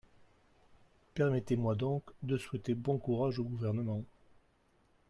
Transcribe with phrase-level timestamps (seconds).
[1.13, 4.03] Permettez-moi donc de souhaiter bon courage au Gouvernement.